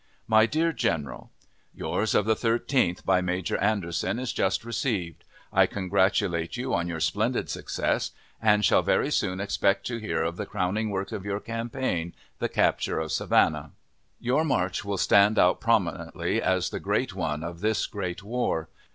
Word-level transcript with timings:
My 0.27 0.47
DEAR 0.47 0.73
GENERAL: 0.73 1.29
Yours 1.75 2.15
of 2.15 2.25
the 2.25 2.33
13th, 2.35 3.05
by 3.05 3.21
Major 3.21 3.55
Anderson, 3.59 4.17
is 4.17 4.33
just 4.33 4.65
received. 4.65 5.23
I 5.53 5.67
congratulate 5.67 6.57
you 6.57 6.73
on 6.73 6.87
your 6.87 6.99
splendid 6.99 7.51
success, 7.51 8.09
and 8.41 8.65
shall 8.65 8.81
very 8.81 9.11
soon 9.11 9.39
expect 9.39 9.85
to 9.85 9.99
hear 9.99 10.23
of 10.23 10.37
the 10.37 10.47
crowning 10.47 10.89
work 10.89 11.11
of 11.11 11.23
your 11.23 11.39
campaign 11.39 12.15
the 12.39 12.49
capture 12.49 12.99
of 12.99 13.11
Savannah. 13.11 13.73
Your 14.19 14.43
march 14.43 14.83
will 14.83 14.97
stand 14.97 15.37
out 15.37 15.61
prominently 15.61 16.41
as 16.41 16.71
the 16.71 16.79
great 16.79 17.13
one 17.13 17.43
of 17.43 17.59
this 17.59 17.85
great 17.85 18.23
war. 18.23 18.69